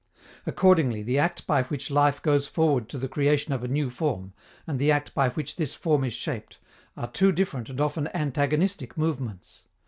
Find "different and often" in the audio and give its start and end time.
7.31-8.07